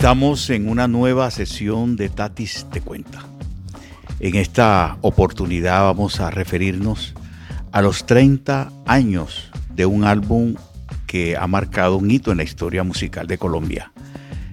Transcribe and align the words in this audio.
Estamos 0.00 0.48
en 0.48 0.70
una 0.70 0.88
nueva 0.88 1.30
sesión 1.30 1.94
de 1.94 2.08
Tatis 2.08 2.64
Te 2.72 2.80
Cuenta. 2.80 3.22
En 4.18 4.34
esta 4.34 4.96
oportunidad 5.02 5.82
vamos 5.82 6.20
a 6.20 6.30
referirnos 6.30 7.12
a 7.70 7.82
los 7.82 8.06
30 8.06 8.72
años 8.86 9.50
de 9.74 9.84
un 9.84 10.04
álbum 10.04 10.54
que 11.06 11.36
ha 11.36 11.46
marcado 11.46 11.98
un 11.98 12.10
hito 12.10 12.30
en 12.30 12.38
la 12.38 12.44
historia 12.44 12.82
musical 12.82 13.26
de 13.26 13.36
Colombia. 13.36 13.92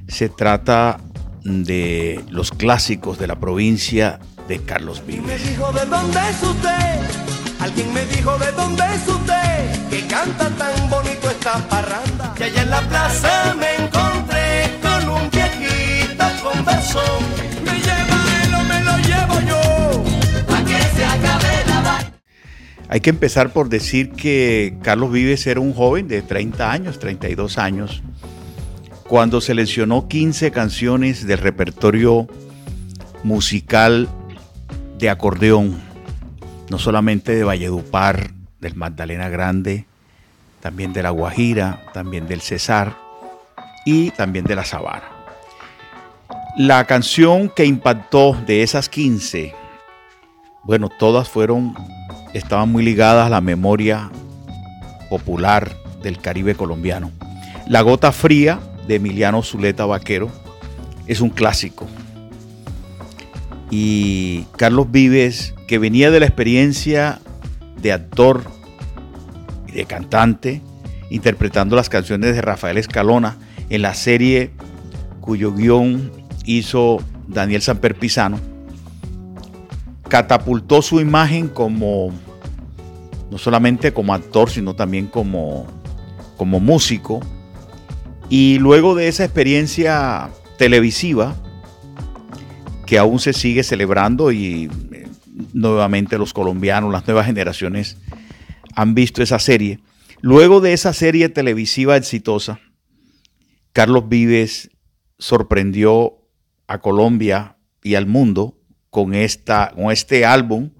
Se 0.09 0.27
trata 0.27 0.99
de 1.45 2.21
los 2.29 2.51
clásicos 2.51 3.17
de 3.17 3.27
la 3.27 3.39
provincia 3.39 4.19
de 4.49 4.61
Carlos 4.61 5.01
Me 5.07 5.13
Vives. 5.13 5.49
dijo 5.49 5.71
de 5.71 5.85
dónde 5.85 6.19
es 6.29 6.43
usted, 6.43 6.99
alguien 7.61 7.93
me 7.93 8.05
dijo 8.07 8.37
de 8.37 8.51
dónde 8.51 8.83
es 8.93 9.07
usted, 9.07 9.89
que 9.89 10.05
canta 10.07 10.49
tan 10.49 10.89
bonito 10.89 11.29
esta 11.29 11.57
parranda. 11.69 12.35
Y 12.37 12.43
allá 12.43 12.63
en 12.63 12.69
la 12.69 12.81
plaza 12.81 13.55
me 13.57 13.66
Hay 22.89 23.01
que 23.01 23.09
empezar 23.09 23.51
por 23.51 23.67
decir 23.67 24.11
que 24.11 24.77
Carlos 24.81 25.11
Vives 25.11 25.45
era 25.45 25.59
un 25.59 25.73
joven 25.73 26.07
de 26.07 26.21
30 26.21 26.71
años, 26.71 26.99
32 26.99 27.57
años, 27.57 28.01
cuando 29.07 29.41
seleccionó 29.41 30.07
15 30.07 30.51
canciones 30.51 31.27
del 31.27 31.39
repertorio 31.39 32.27
musical 33.23 34.07
de 34.97 35.09
acordeón, 35.09 35.81
no 36.69 36.79
solamente 36.79 37.35
de 37.35 37.43
Valledupar, 37.43 38.31
del 38.59 38.75
Magdalena 38.75 39.27
Grande, 39.29 39.85
también 40.61 40.93
de 40.93 41.03
La 41.03 41.09
Guajira, 41.09 41.83
también 41.93 42.27
del 42.27 42.41
Cesar 42.41 42.97
y 43.85 44.11
también 44.11 44.45
de 44.45 44.55
la 44.55 44.65
Sabana. 44.65 45.09
La 46.57 46.85
canción 46.85 47.49
que 47.49 47.65
impactó 47.65 48.33
de 48.33 48.63
esas 48.63 48.89
15, 48.89 49.53
bueno, 50.63 50.89
todas 50.89 51.29
fueron 51.29 51.73
estaban 52.37 52.71
muy 52.71 52.83
ligadas 52.83 53.27
a 53.27 53.29
la 53.29 53.41
memoria 53.41 54.09
popular 55.09 55.75
del 56.01 56.19
Caribe 56.19 56.55
colombiano. 56.55 57.11
La 57.67 57.81
gota 57.81 58.11
fría 58.11 58.59
de 58.87 58.95
Emiliano 58.95 59.43
Zuleta 59.43 59.85
Vaquero 59.85 60.31
es 61.07 61.21
un 61.21 61.29
clásico. 61.29 61.87
Y 63.69 64.45
Carlos 64.55 64.91
Vives, 64.91 65.53
que 65.67 65.77
venía 65.77 66.11
de 66.11 66.19
la 66.19 66.25
experiencia 66.25 67.19
de 67.81 67.91
actor 67.91 68.43
y 69.67 69.73
de 69.73 69.85
cantante, 69.85 70.61
interpretando 71.09 71.75
las 71.75 71.89
canciones 71.89 72.35
de 72.35 72.41
Rafael 72.41 72.77
Escalona 72.77 73.37
en 73.69 73.81
la 73.81 73.93
serie 73.93 74.51
cuyo 75.19 75.53
guion 75.53 76.11
hizo 76.45 77.03
Daniel 77.27 77.61
Samper 77.61 77.95
Pisano, 77.95 78.39
catapultó 80.07 80.81
su 80.81 81.01
imagen 81.01 81.49
como 81.49 82.13
no 83.31 83.37
solamente 83.37 83.93
como 83.93 84.13
actor, 84.13 84.49
sino 84.49 84.75
también 84.75 85.07
como, 85.07 85.67
como 86.37 86.59
músico. 86.59 87.19
Y 88.29 88.59
luego 88.59 88.95
de 88.95 89.07
esa 89.07 89.23
experiencia 89.23 90.29
televisiva, 90.57 91.35
que 92.85 92.97
aún 92.97 93.19
se 93.19 93.33
sigue 93.33 93.63
celebrando 93.63 94.31
y 94.31 94.69
eh, 94.91 95.07
nuevamente 95.53 96.17
los 96.17 96.33
colombianos, 96.33 96.91
las 96.91 97.05
nuevas 97.05 97.25
generaciones 97.25 97.97
han 98.75 98.95
visto 98.95 99.21
esa 99.21 99.39
serie. 99.39 99.79
Luego 100.21 100.61
de 100.61 100.73
esa 100.73 100.93
serie 100.93 101.29
televisiva 101.29 101.97
exitosa, 101.97 102.59
Carlos 103.73 104.09
Vives 104.09 104.71
sorprendió 105.19 106.17
a 106.67 106.79
Colombia 106.79 107.57
y 107.83 107.95
al 107.95 108.07
mundo 108.07 108.57
con, 108.89 109.13
esta, 109.13 109.71
con 109.75 109.91
este 109.91 110.25
álbum, 110.25 110.71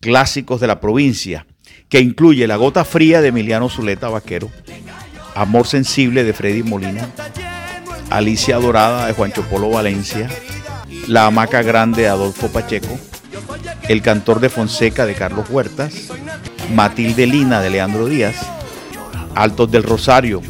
Clásicos 0.00 0.60
de 0.60 0.66
la 0.66 0.80
Provincia, 0.80 1.46
que 1.92 2.00
incluye 2.00 2.46
La 2.46 2.56
Gota 2.56 2.86
Fría 2.86 3.20
de 3.20 3.28
Emiliano 3.28 3.68
Zuleta 3.68 4.08
Vaquero, 4.08 4.48
Amor 5.34 5.66
Sensible 5.66 6.24
de 6.24 6.32
Freddy 6.32 6.62
Molina, 6.62 7.06
Alicia 8.08 8.56
Dorada 8.56 9.06
de 9.06 9.12
Juancho 9.12 9.42
Polo 9.42 9.68
Valencia, 9.68 10.26
La 11.06 11.26
Hamaca 11.26 11.60
Grande 11.60 12.00
de 12.00 12.08
Adolfo 12.08 12.48
Pacheco, 12.48 12.98
El 13.82 14.00
Cantor 14.00 14.40
de 14.40 14.48
Fonseca 14.48 15.04
de 15.04 15.12
Carlos 15.12 15.50
Huertas, 15.50 16.08
Matilde 16.74 17.26
Lina 17.26 17.60
de 17.60 17.68
Leandro 17.68 18.06
Díaz, 18.06 18.36
Altos 19.34 19.70
del 19.70 19.82
Rosario 19.82 20.40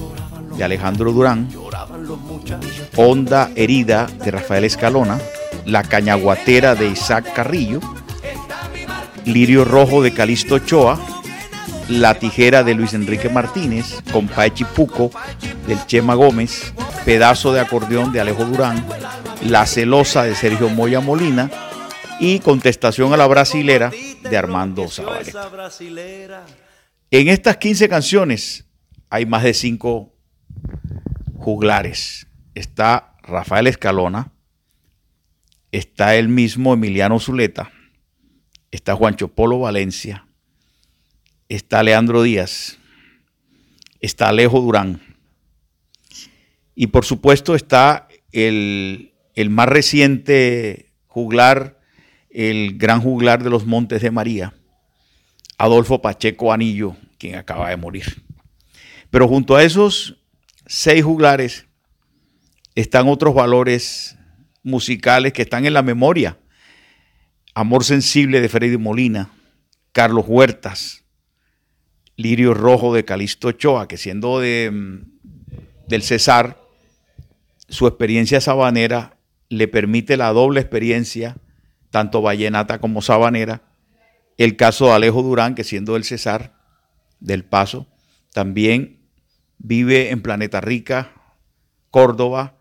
de 0.57 0.63
Alejandro 0.63 1.11
Durán, 1.11 1.49
Honda 2.95 3.51
Herida 3.57 4.07
de 4.07 4.31
Rafael 4.31 4.63
Escalona, 4.63 5.19
La 5.67 5.83
Cañaguatera 5.83 6.77
de 6.77 6.87
Isaac 6.87 7.33
Carrillo, 7.35 7.81
Lirio 9.25 9.65
Rojo 9.65 10.03
de 10.03 10.15
Calixto 10.15 10.55
Ochoa, 10.55 11.12
La 11.93 12.15
Tijera 12.15 12.65
de 12.65 12.75
Luis 12.75 12.95
Enrique 12.95 13.29
Martínez, 13.29 14.01
Compay 14.13 14.53
Chipuco 14.53 15.11
del 15.67 15.85
Chema 15.87 16.15
Gómez, 16.15 16.73
Pedazo 17.05 17.53
de 17.53 17.61
Acordeón 17.61 18.13
de 18.13 18.21
Alejo 18.21 18.47
Durán, 18.47 18.83
La 19.45 19.67
Celosa 19.67 20.23
de 20.25 20.35
Sergio 20.35 20.71
Moya 20.71 21.01
Molina 21.01 21.51
y 22.19 22.39
Contestación 22.39 23.13
a 23.13 23.19
la 23.19 23.27
Brasilera 23.27 23.93
de 24.23 24.37
Armando 24.39 24.89
Zabaleta. 24.89 25.51
En 27.11 27.29
estas 27.29 27.59
15 27.59 27.91
canciones 27.91 28.65
hay 29.11 29.27
más 29.27 29.43
de 29.43 29.53
5 29.53 30.15
juglares. 31.37 32.27
Está 32.55 33.17
Rafael 33.23 33.67
Escalona, 33.67 34.33
está 35.73 36.15
el 36.15 36.31
mismo 36.31 36.73
Emiliano 36.73 37.21
Zuleta, 37.21 37.71
está 38.71 38.97
Juancho 38.97 39.29
Polo 39.29 39.59
Valencia, 39.59 40.27
está 41.57 41.83
Leandro 41.83 42.23
Díaz, 42.23 42.79
está 44.01 44.29
Alejo 44.29 44.61
Durán 44.61 45.03
y 46.75 46.87
por 46.87 47.05
supuesto 47.05 47.55
está 47.55 48.09
el, 48.33 49.13
el 49.35 49.51
más 49.51 49.69
reciente 49.69 50.93
juglar, 51.07 51.79
el 52.31 52.79
gran 52.79 53.03
juglar 53.03 53.43
de 53.43 53.51
los 53.51 53.67
Montes 53.67 54.01
de 54.01 54.11
María, 54.11 54.55
Adolfo 55.59 56.01
Pacheco 56.01 56.53
Anillo, 56.53 56.97
quien 57.19 57.35
acaba 57.35 57.69
de 57.69 57.77
morir. 57.77 58.25
Pero 59.11 59.29
junto 59.29 59.55
a 59.55 59.63
esos 59.63 60.17
seis 60.67 61.05
juglares 61.05 61.67
están 62.75 63.09
otros 63.09 63.35
valores 63.35 64.17
musicales 64.63 65.35
que 65.35 65.43
están 65.43 65.67
en 65.67 65.75
la 65.75 65.83
memoria. 65.83 66.39
Amor 67.55 67.85
Sensible 67.85 68.41
de 68.41 68.49
Freddy 68.49 68.79
Molina, 68.79 69.31
Carlos 69.93 70.25
Huertas, 70.27 71.02
Lirio 72.17 72.55
Rojo 72.55 72.95
de 72.95 73.05
Calixto 73.05 73.49
Ochoa, 73.49 73.89
que 73.89 73.97
siendo 73.97 74.41
de, 74.41 74.71
mm, 74.73 75.89
del 75.89 76.03
Cesar, 76.03 76.61
su 77.69 77.87
experiencia 77.87 78.41
sabanera 78.41 79.19
le 79.49 79.69
permite 79.69 80.17
la 80.17 80.33
doble 80.33 80.61
experiencia, 80.61 81.37
tanto 81.91 82.23
vallenata 82.23 82.81
como 82.81 83.03
sabanera. 83.03 83.63
El 84.39 84.57
caso 84.57 84.87
de 84.87 84.93
Alejo 84.93 85.23
Durán, 85.23 85.55
que 85.55 85.65
siendo 85.65 85.95
del 85.95 86.05
Cesar, 86.05 86.55
del 87.21 87.45
Paso, 87.45 87.87
también 88.33 89.01
vive 89.59 90.11
en 90.11 90.23
Planeta 90.23 90.61
Rica, 90.61 91.13
Córdoba, 91.91 92.57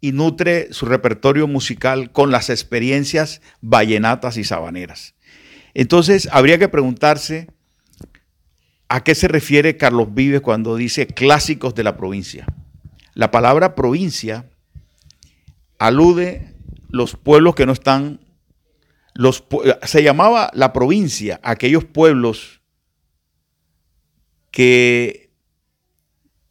y 0.00 0.12
nutre 0.12 0.72
su 0.72 0.86
repertorio 0.86 1.48
musical 1.48 2.12
con 2.12 2.30
las 2.30 2.50
experiencias 2.50 3.42
vallenatas 3.60 4.36
y 4.36 4.44
sabaneras. 4.44 5.14
Entonces, 5.74 6.28
habría 6.32 6.58
que 6.58 6.68
preguntarse 6.68 7.48
a 8.88 9.04
qué 9.04 9.14
se 9.14 9.28
refiere 9.28 9.76
Carlos 9.76 10.14
Vives 10.14 10.40
cuando 10.40 10.76
dice 10.76 11.06
clásicos 11.06 11.74
de 11.74 11.84
la 11.84 11.96
provincia. 11.96 12.46
La 13.14 13.30
palabra 13.30 13.74
provincia 13.74 14.48
alude 15.78 16.54
los 16.88 17.16
pueblos 17.16 17.54
que 17.54 17.66
no 17.66 17.72
están, 17.72 18.20
los, 19.14 19.44
se 19.82 20.02
llamaba 20.02 20.50
la 20.54 20.72
provincia, 20.72 21.38
aquellos 21.42 21.84
pueblos 21.84 22.62
que 24.50 25.30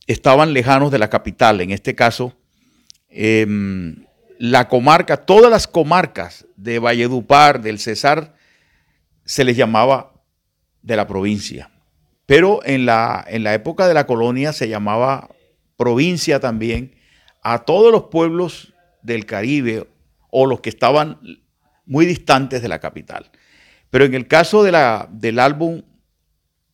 estaban 0.06 0.54
lejanos 0.54 0.92
de 0.92 1.00
la 1.00 1.10
capital, 1.10 1.62
en 1.62 1.72
este 1.72 1.96
caso, 1.96 2.38
em, 3.10 4.06
la 4.38 4.68
comarca, 4.68 5.26
todas 5.26 5.50
las 5.50 5.68
comarcas 5.68 6.46
de 6.56 6.80
Valledupar, 6.80 7.62
del 7.62 7.80
Cesar, 7.80 8.36
se 9.26 9.44
les 9.44 9.58
llamaba 9.58 10.14
de 10.84 10.96
la 10.96 11.08
provincia. 11.08 11.72
Pero 12.28 12.60
en 12.66 12.86
la, 12.86 13.26
en 13.28 13.44
la 13.44 13.56
época 13.56 13.88
de 13.88 13.96
la 13.96 14.06
colonia 14.06 14.54
se 14.54 14.70
llamaba 14.70 15.30
provincia 15.78 16.40
también 16.40 16.96
a 17.42 17.60
todos 17.60 17.92
los 17.92 18.04
pueblos 18.12 18.74
del 19.02 19.26
Caribe 19.26 19.88
o 20.30 20.46
los 20.46 20.60
que 20.60 20.70
estaban 20.70 21.20
muy 21.86 22.06
distantes 22.06 22.62
de 22.62 22.68
la 22.68 22.80
capital. 22.80 23.32
Pero 23.90 24.04
en 24.04 24.14
el 24.14 24.28
caso 24.28 24.64
de 24.64 24.74
la, 24.74 25.08
del 25.10 25.40
álbum 25.40 25.84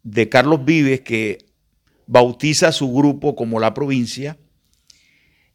de 0.02 0.28
Carlos 0.28 0.66
Vives, 0.66 1.02
que 1.02 1.38
bautiza 2.08 2.70
a 2.70 2.72
su 2.72 2.92
grupo 2.92 3.36
como 3.36 3.60
la 3.60 3.76
provincia, 3.76 4.38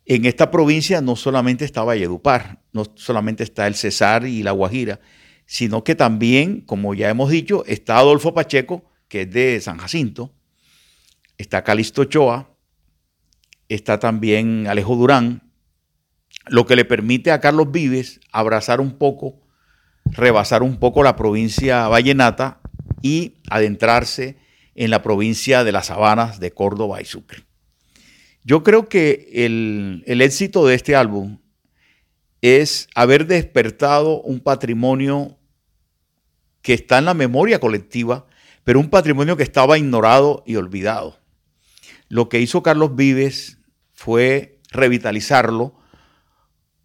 en 0.07 0.25
esta 0.25 0.51
provincia 0.53 1.01
no 1.01 1.17
solamente 1.17 1.65
está 1.65 1.83
Valledupar, 1.83 2.63
no 2.73 2.85
solamente 2.95 3.43
está 3.43 3.67
el 3.67 3.75
Cesar 3.75 4.27
y 4.27 4.45
la 4.45 4.53
Guajira, 4.53 5.01
sino 5.45 5.83
que 5.83 5.97
también, 5.97 6.61
como 6.61 6.95
ya 6.95 7.09
hemos 7.09 7.31
dicho, 7.31 7.65
está 7.67 7.99
Adolfo 7.99 8.33
Pacheco, 8.33 8.88
que 9.09 9.23
es 9.23 9.31
de 9.31 9.61
San 9.61 9.79
Jacinto, 9.79 10.33
está 11.37 11.65
Calixto 11.65 12.03
Ochoa, 12.03 12.55
está 13.69 13.99
también 13.99 14.67
Alejo 14.67 14.97
Durán, 14.97 15.53
lo 16.47 16.67
que 16.67 16.77
le 16.77 16.85
permite 16.85 17.31
a 17.31 17.41
Carlos 17.41 17.71
Vives 17.71 18.21
abrazar 18.33 18.81
un 18.81 18.99
poco, 18.99 19.41
rebasar 20.05 20.63
un 20.63 20.79
poco 20.79 21.03
la 21.03 21.17
provincia 21.17 21.89
vallenata 21.89 22.61
y 23.03 23.35
adentrarse 23.51 24.37
en 24.75 24.91
la 24.91 25.03
provincia 25.03 25.65
de 25.65 25.73
las 25.73 25.87
Sabanas 25.87 26.39
de 26.39 26.53
Córdoba 26.53 27.03
y 27.03 27.05
Sucre. 27.05 27.45
Yo 28.45 28.63
creo 28.63 28.89
que 28.89 29.29
el, 29.33 30.05
éxito 30.07 30.67
de 30.67 30.75
este 30.75 30.97
álbum 30.97 31.41
es 32.41 32.89
haber 32.95 33.27
despertado 33.27 34.23
un 34.23 34.41
patrimonio 34.41 35.37
que 36.63 36.75
está 36.75 36.99
en 36.99 37.07
la 37.07 37.15
memoria 37.15 37.59
colectiva, 37.59 38.28
pero 38.69 38.81
un 38.81 38.91
patrimonio 38.91 39.39
que 39.39 39.45
estaba 39.45 39.79
ignorado 39.79 40.45
y 40.47 40.57
olvidado. 40.57 41.19
Lo 42.11 42.29
que 42.29 42.39
hizo 42.39 42.63
Carlos 42.63 42.95
Vives 42.95 43.57
fue 43.95 44.61
revitalizarlo, 44.71 45.75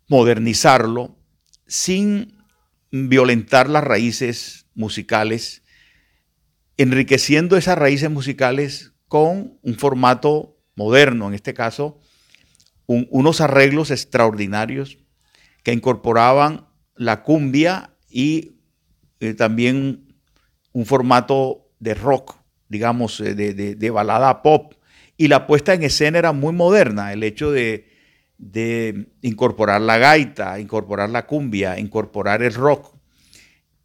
modernizarlo, 0.07 1.17
sin 1.67 2.37
violentar 2.89 3.69
las 3.69 3.83
raíces 3.83 4.65
musicales, 4.75 5.63
enriqueciendo 6.77 7.57
esas 7.57 7.77
raíces 7.77 8.09
musicales 8.09 8.93
con 9.09 9.59
un 9.61 9.75
formato 9.75 10.57
moderno, 10.77 11.27
en 11.27 11.33
este 11.33 11.53
caso, 11.53 11.99
unos 12.85 13.41
arreglos 13.41 13.91
extraordinarios 13.91 14.99
que 15.63 15.73
incorporaban 15.73 16.65
la 16.95 17.23
cumbia 17.23 17.93
y 18.09 18.61
eh, 19.19 19.33
también 19.33 20.15
un 20.71 20.85
formato 20.85 21.62
de 21.83 21.93
rock, 21.93 22.35
digamos, 22.69 23.19
eh, 23.19 23.35
de, 23.35 23.89
balada 23.91 24.41
pop. 24.41 24.73
Y 25.17 25.27
la 25.27 25.45
puesta 25.45 25.73
en 25.73 25.83
escena 25.83 26.17
era 26.17 26.31
muy 26.31 26.53
moderna, 26.53 27.13
el 27.13 27.23
hecho 27.23 27.51
de, 27.51 27.89
incorporar 29.21 29.81
la 29.81 29.97
gaita, 29.97 30.59
incorporar 30.59 31.09
la 31.09 31.27
cumbia, 31.27 31.77
incorporar 31.77 32.41
el 32.41 32.53
rock. 32.53 32.95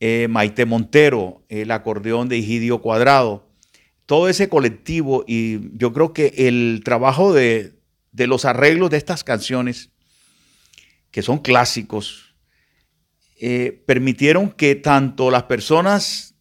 Eh, 0.01 0.29
Maite 0.31 0.65
Montero, 0.65 1.43
el 1.49 1.73
acordeón 1.73 2.29
de 2.29 2.39
Egidio 2.39 2.81
Cuadrado, 2.81 3.49
todo 4.07 4.29
ese 4.29 4.49
colectivo 4.49 5.25
y 5.27 5.77
yo 5.77 5.93
creo 5.93 6.13
que 6.13 6.33
el 6.37 6.83
trabajo 6.85 7.35
de, 7.35 7.75
los 8.13 8.45
arreglos 8.45 8.91
de 8.91 8.97
estas 8.97 9.25
canciones, 9.25 9.91
que 11.11 11.21
son 11.21 11.39
clásicos, 11.39 12.37
eh, 13.41 13.83
permitieron 13.87 14.51
que 14.51 14.77
tanto 14.77 15.33
las 15.33 15.43
personas 15.45 16.38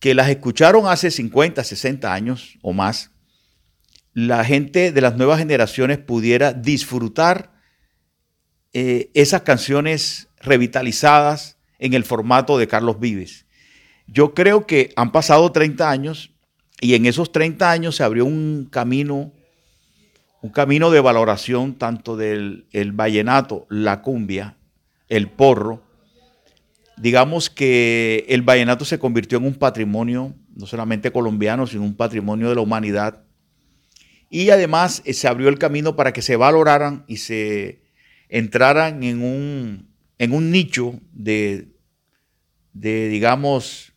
que 0.00 0.14
las 0.14 0.28
escucharon 0.28 0.86
hace 0.86 1.10
50, 1.10 1.64
60 1.64 2.12
años 2.12 2.58
o 2.62 2.72
más, 2.72 3.10
la 4.14 4.44
gente 4.44 4.92
de 4.92 5.00
las 5.00 5.16
nuevas 5.16 5.38
generaciones 5.38 5.98
pudiera 5.98 6.52
disfrutar 6.52 7.52
eh, 8.72 9.10
esas 9.14 9.42
canciones 9.42 10.28
revitalizadas 10.40 11.58
en 11.78 11.94
el 11.94 12.04
formato 12.04 12.58
de 12.58 12.68
Carlos 12.68 12.98
Vives. 13.00 13.46
Yo 14.06 14.34
creo 14.34 14.66
que 14.66 14.92
han 14.96 15.12
pasado 15.12 15.52
30 15.52 15.90
años 15.90 16.32
y 16.80 16.94
en 16.94 17.06
esos 17.06 17.32
30 17.32 17.70
años 17.70 17.96
se 17.96 18.04
abrió 18.04 18.24
un 18.24 18.68
camino, 18.70 19.32
un 20.42 20.50
camino 20.50 20.90
de 20.90 21.00
valoración 21.00 21.74
tanto 21.74 22.16
del 22.16 22.66
el 22.72 22.92
vallenato, 22.92 23.66
la 23.68 24.02
cumbia, 24.02 24.56
el 25.08 25.28
porro. 25.28 25.82
Digamos 27.00 27.50
que 27.50 28.26
el 28.28 28.42
vallenato 28.42 28.84
se 28.84 28.98
convirtió 28.98 29.38
en 29.38 29.44
un 29.44 29.54
patrimonio, 29.54 30.34
no 30.54 30.66
solamente 30.66 31.12
colombiano, 31.12 31.66
sino 31.66 31.82
un 31.82 31.96
patrimonio 31.96 32.48
de 32.48 32.54
la 32.54 32.60
humanidad. 32.60 33.24
Y 34.30 34.50
además 34.50 35.02
eh, 35.04 35.14
se 35.14 35.28
abrió 35.28 35.48
el 35.48 35.58
camino 35.58 35.96
para 35.96 36.12
que 36.12 36.22
se 36.22 36.36
valoraran 36.36 37.04
y 37.06 37.18
se 37.18 37.82
entraran 38.28 39.02
en 39.02 39.22
un, 39.22 39.94
en 40.18 40.32
un 40.32 40.50
nicho 40.50 41.00
de, 41.12 41.68
de, 42.72 43.08
digamos, 43.08 43.92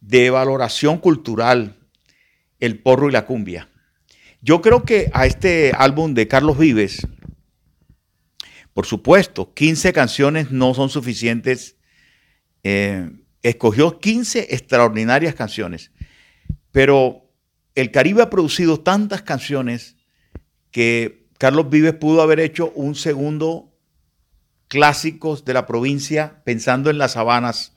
de 0.00 0.30
valoración 0.30 0.98
cultural 0.98 1.76
el 2.60 2.78
porro 2.78 3.08
y 3.08 3.12
la 3.12 3.26
cumbia. 3.26 3.68
Yo 4.40 4.60
creo 4.60 4.84
que 4.84 5.10
a 5.14 5.26
este 5.26 5.72
álbum 5.76 6.14
de 6.14 6.28
Carlos 6.28 6.58
Vives, 6.58 7.06
por 8.72 8.86
supuesto, 8.86 9.52
15 9.52 9.92
canciones 9.92 10.50
no 10.50 10.74
son 10.74 10.88
suficientes. 10.88 11.76
Eh, 12.62 13.10
escogió 13.42 13.98
15 13.98 14.54
extraordinarias 14.54 15.34
canciones, 15.34 15.90
pero 16.70 17.28
el 17.74 17.90
Caribe 17.90 18.22
ha 18.22 18.30
producido 18.30 18.80
tantas 18.80 19.22
canciones 19.22 19.96
que 20.70 21.26
Carlos 21.38 21.70
Vives 21.70 21.94
pudo 21.94 22.22
haber 22.22 22.40
hecho 22.40 22.70
un 22.74 22.94
segundo 22.94 23.72
clásicos 24.68 25.44
de 25.44 25.54
la 25.54 25.66
provincia 25.66 26.40
pensando 26.44 26.88
en 26.88 26.98
las 26.98 27.12
sabanas. 27.12 27.74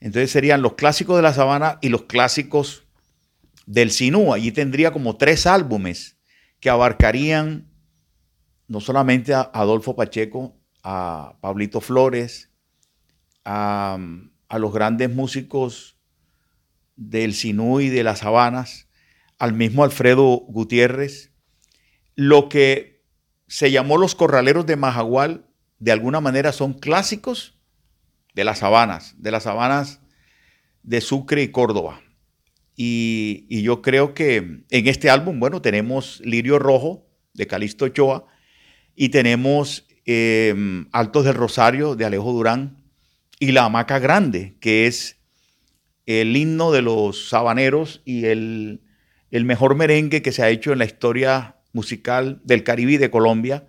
Entonces 0.00 0.30
serían 0.30 0.62
los 0.62 0.74
clásicos 0.74 1.16
de 1.16 1.22
la 1.22 1.34
sabana 1.34 1.78
y 1.82 1.88
los 1.88 2.04
clásicos 2.04 2.84
del 3.66 3.90
Sinú. 3.90 4.32
Allí 4.32 4.52
tendría 4.52 4.92
como 4.92 5.16
tres 5.16 5.46
álbumes 5.46 6.16
que 6.60 6.70
abarcarían 6.70 7.68
no 8.68 8.80
solamente 8.80 9.34
a 9.34 9.50
Adolfo 9.52 9.96
Pacheco, 9.96 10.56
a 10.82 11.36
Pablito 11.40 11.80
Flores, 11.80 12.51
a, 13.44 13.98
los 14.58 14.72
grandes 14.72 15.10
músicos 15.10 15.96
del 16.96 17.34
Sinú 17.34 17.80
y 17.80 17.88
de 17.88 18.04
las 18.04 18.20
Sabanas, 18.20 18.88
al 19.38 19.54
mismo 19.54 19.84
Alfredo 19.84 20.24
Gutiérrez, 20.48 21.32
lo 22.14 22.48
que 22.48 23.02
se 23.48 23.70
llamó 23.70 23.98
los 23.98 24.14
corraleros 24.14 24.66
de 24.66 24.76
Majagual, 24.76 25.46
de 25.78 25.92
alguna 25.92 26.20
manera 26.20 26.52
son 26.52 26.74
clásicos 26.74 27.58
de 28.34 28.44
las 28.44 28.60
sabanas, 28.60 29.14
de 29.18 29.30
las 29.30 29.42
sabanas 29.42 30.00
de 30.82 31.00
Sucre 31.00 31.42
y 31.42 31.48
Córdoba. 31.48 32.00
Y, 32.76 33.62
yo 33.62 33.82
creo 33.82 34.14
que 34.14 34.36
en 34.36 34.86
este 34.86 35.10
álbum, 35.10 35.40
bueno, 35.40 35.60
tenemos 35.60 36.20
Lirio 36.24 36.58
Rojo 36.58 37.06
de 37.34 37.46
Calixto 37.46 37.86
Ochoa 37.86 38.26
y 38.94 39.10
tenemos 39.10 39.86
em, 40.04 40.88
Altos 40.92 41.24
del 41.24 41.34
Rosario 41.34 41.94
de 41.94 42.04
Alejo 42.04 42.32
Durán 42.32 42.81
y 43.42 43.50
La 43.50 43.64
Hamaca 43.64 43.98
Grande, 43.98 44.54
que 44.60 44.86
es 44.86 45.18
el 46.06 46.36
himno 46.36 46.70
de 46.70 46.80
los 46.80 47.28
sabaneros 47.28 48.00
y 48.04 48.26
el, 48.26 48.82
el 49.32 49.44
mejor 49.44 49.74
merengue 49.74 50.22
que 50.22 50.30
se 50.30 50.44
ha 50.44 50.48
hecho 50.48 50.70
en 50.70 50.78
la 50.78 50.84
historia 50.84 51.56
musical 51.72 52.40
del 52.44 52.62
Caribe 52.62 52.92
y 52.92 52.96
de 52.98 53.10
Colombia, 53.10 53.66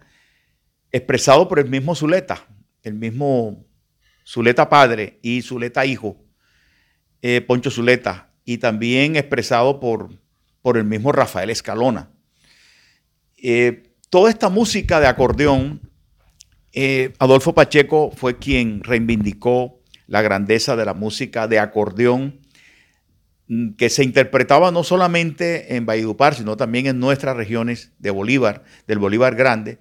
expresado 0.91 1.47
por 1.47 1.57
el 1.57 1.71
mismo 1.71 1.95
Zuleta, 1.95 2.45
el 2.83 2.93
mismo 2.93 3.65
Zuleta 4.23 4.69
padre 4.69 5.17
y 5.23 5.41
Zuleta 5.41 5.87
hijo, 5.87 6.23
eh, 7.23 7.41
Poncho 7.41 7.71
Zuleta, 7.71 8.31
y 8.45 8.59
también 8.59 9.15
expresado 9.15 9.79
por, 9.79 10.11
por 10.61 10.77
el 10.77 10.83
mismo 10.83 11.11
Rafael 11.11 11.49
Escalona. 11.49 12.11
Eh, 13.41 13.95
toda 14.11 14.29
esta 14.29 14.49
música 14.49 14.99
de 14.99 15.07
acordeón, 15.07 15.81
eh, 16.73 17.13
Adolfo 17.19 17.53
Pacheco 17.53 18.11
fue 18.15 18.39
quien 18.39 18.83
reivindicó 18.83 19.79
la 20.07 20.23
grandeza 20.23 20.75
de 20.75 20.85
la 20.85 20.95
música 20.95 21.47
de 21.47 21.59
acordeón 21.59 22.39
mm, 23.47 23.73
que 23.75 23.89
se 23.91 24.03
interpretaba 24.03 24.71
no 24.71 24.83
solamente 24.83 25.75
en 25.75 25.85
Valledupar, 25.85 26.33
sino 26.33 26.57
también 26.57 26.87
en 26.87 26.99
nuestras 26.99 27.37
regiones 27.37 27.93
de 27.99 28.09
Bolívar, 28.09 28.63
del 28.87 28.97
Bolívar 28.97 29.35
Grande. 29.35 29.77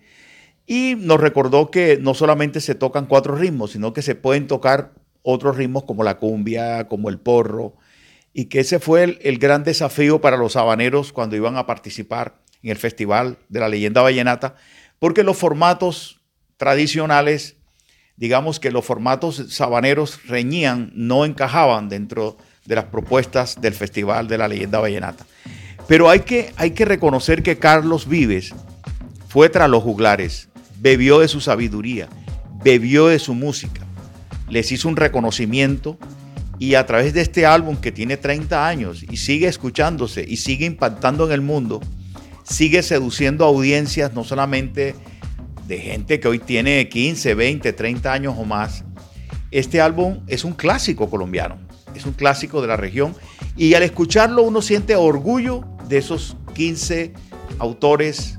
Y 0.66 0.94
nos 0.98 1.18
recordó 1.18 1.70
que 1.70 1.98
no 1.98 2.12
solamente 2.14 2.60
se 2.60 2.74
tocan 2.74 3.06
cuatro 3.06 3.34
ritmos, 3.36 3.72
sino 3.72 3.94
que 3.94 4.02
se 4.02 4.14
pueden 4.14 4.46
tocar 4.46 4.92
otros 5.22 5.56
ritmos 5.56 5.84
como 5.84 6.04
la 6.04 6.18
cumbia, 6.18 6.88
como 6.88 7.08
el 7.08 7.18
porro, 7.18 7.74
y 8.34 8.46
que 8.46 8.60
ese 8.60 8.80
fue 8.80 9.02
el, 9.02 9.18
el 9.22 9.38
gran 9.38 9.64
desafío 9.64 10.20
para 10.20 10.36
los 10.36 10.56
habaneros 10.56 11.12
cuando 11.12 11.36
iban 11.36 11.56
a 11.56 11.66
participar 11.66 12.40
en 12.62 12.70
el 12.70 12.76
Festival 12.76 13.38
de 13.48 13.60
la 13.60 13.68
Leyenda 13.68 14.02
Vallenata, 14.02 14.56
porque 14.98 15.24
los 15.24 15.36
formatos 15.36 16.21
tradicionales, 16.56 17.56
digamos 18.16 18.60
que 18.60 18.70
los 18.70 18.84
formatos 18.84 19.44
sabaneros 19.48 20.26
reñían, 20.26 20.92
no 20.94 21.24
encajaban 21.24 21.88
dentro 21.88 22.36
de 22.64 22.76
las 22.76 22.84
propuestas 22.84 23.60
del 23.60 23.74
Festival 23.74 24.28
de 24.28 24.38
la 24.38 24.48
Leyenda 24.48 24.80
Vallenata. 24.80 25.26
Pero 25.88 26.08
hay 26.08 26.20
que, 26.20 26.52
hay 26.56 26.70
que 26.70 26.84
reconocer 26.84 27.42
que 27.42 27.58
Carlos 27.58 28.06
Vives 28.06 28.54
fue 29.28 29.48
tras 29.48 29.68
los 29.68 29.82
juglares, 29.82 30.48
bebió 30.78 31.18
de 31.18 31.28
su 31.28 31.40
sabiduría, 31.40 32.08
bebió 32.62 33.08
de 33.08 33.18
su 33.18 33.34
música, 33.34 33.82
les 34.48 34.70
hizo 34.70 34.88
un 34.88 34.96
reconocimiento 34.96 35.98
y 36.58 36.74
a 36.74 36.86
través 36.86 37.12
de 37.14 37.22
este 37.22 37.46
álbum 37.46 37.76
que 37.76 37.90
tiene 37.90 38.16
30 38.16 38.68
años 38.68 39.02
y 39.02 39.16
sigue 39.16 39.48
escuchándose 39.48 40.24
y 40.26 40.36
sigue 40.36 40.66
impactando 40.66 41.26
en 41.26 41.32
el 41.32 41.40
mundo, 41.40 41.80
sigue 42.44 42.82
seduciendo 42.82 43.44
audiencias 43.44 44.12
no 44.12 44.22
solamente 44.22 44.94
de 45.66 45.78
gente 45.78 46.20
que 46.20 46.28
hoy 46.28 46.38
tiene 46.38 46.88
15, 46.88 47.34
20, 47.34 47.72
30 47.72 48.12
años 48.12 48.34
o 48.38 48.44
más. 48.44 48.84
Este 49.50 49.80
álbum 49.80 50.20
es 50.26 50.44
un 50.44 50.52
clásico 50.52 51.10
colombiano, 51.10 51.58
es 51.94 52.06
un 52.06 52.12
clásico 52.12 52.62
de 52.62 52.68
la 52.68 52.76
región 52.76 53.14
y 53.56 53.74
al 53.74 53.82
escucharlo 53.82 54.42
uno 54.42 54.62
siente 54.62 54.96
orgullo 54.96 55.64
de 55.88 55.98
esos 55.98 56.36
15 56.54 57.12
autores 57.58 58.38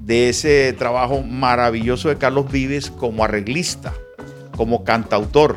de 0.00 0.28
ese 0.28 0.72
trabajo 0.72 1.22
maravilloso 1.22 2.08
de 2.08 2.18
Carlos 2.18 2.50
Vives 2.50 2.90
como 2.90 3.24
arreglista, 3.24 3.94
como 4.56 4.84
cantautor, 4.84 5.56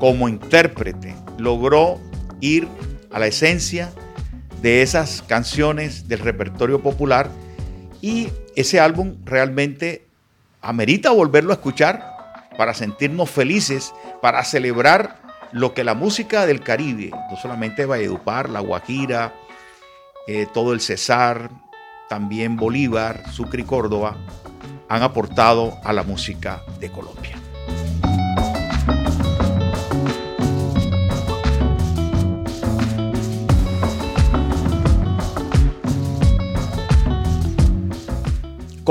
como 0.00 0.28
intérprete. 0.28 1.14
Logró 1.38 2.00
ir 2.40 2.66
a 3.10 3.18
la 3.18 3.26
esencia 3.26 3.92
de 4.62 4.80
esas 4.82 5.22
canciones 5.22 6.08
del 6.08 6.20
repertorio 6.20 6.82
popular 6.82 7.30
y 8.02 8.28
ese 8.56 8.80
álbum 8.80 9.16
realmente 9.24 10.04
amerita 10.60 11.10
volverlo 11.10 11.52
a 11.52 11.54
escuchar 11.54 12.12
para 12.58 12.74
sentirnos 12.74 13.30
felices, 13.30 13.94
para 14.20 14.44
celebrar 14.44 15.22
lo 15.52 15.72
que 15.72 15.84
la 15.84 15.94
música 15.94 16.44
del 16.44 16.60
Caribe, 16.60 17.10
no 17.30 17.36
solamente 17.36 17.86
Valledupar, 17.86 18.50
La 18.50 18.60
Guajira, 18.60 19.32
eh, 20.26 20.46
todo 20.52 20.72
el 20.72 20.80
Cesar, 20.80 21.50
también 22.08 22.56
Bolívar, 22.56 23.22
Sucre 23.32 23.62
y 23.62 23.64
Córdoba, 23.64 24.16
han 24.88 25.02
aportado 25.02 25.78
a 25.84 25.92
la 25.92 26.02
música 26.02 26.62
de 26.80 26.90
Colombia. 26.90 27.41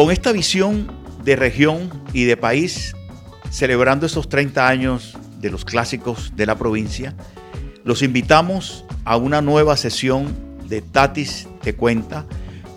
Con 0.02 0.10
esta 0.10 0.32
visión 0.32 0.92
de 1.24 1.36
región 1.36 1.92
y 2.12 2.24
de 2.24 2.36
país, 2.36 2.96
celebrando 3.52 4.08
esos 4.08 4.30
30 4.30 4.68
años 4.68 5.16
de 5.40 5.52
los 5.52 5.64
clásicos 5.64 6.36
de 6.36 6.48
la 6.48 6.58
provincia, 6.58 7.14
los 7.84 8.02
invitamos 8.02 8.84
a 9.06 9.16
una 9.18 9.44
nueva 9.44 9.78
sesión 9.78 10.36
de 10.68 10.82
Tatis 10.82 11.48
Te 11.62 11.76
Cuenta, 11.76 12.26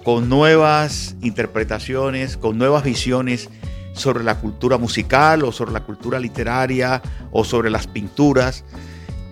con 0.04 0.28
nuevas 0.28 1.16
interpretaciones, 1.23 2.37
con 2.37 2.59
nuevas 2.59 2.85
visiones 2.85 3.49
sobre 3.95 4.23
la 4.23 4.38
cultura 4.38 4.76
musical 4.76 5.45
o 5.45 5.52
sobre 5.52 5.73
la 5.73 5.81
cultura 5.81 6.21
literaria 6.21 7.00
o 7.33 7.43
sobre 7.45 7.71
las 7.71 7.87
pinturas, 7.87 8.66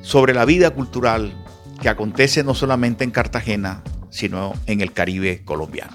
sobre 0.01 0.33
la 0.33 0.47
vida 0.47 0.71
cultural 0.71 1.35
que 1.83 1.91
acontece 1.91 2.43
no 2.43 2.55
solamente 2.55 3.05
en 3.05 3.11
Cartagena, 3.11 3.83
sino 4.09 4.55
en 4.65 4.81
el 4.81 4.95
Caribe 4.95 5.43
colombiano. 5.45 5.95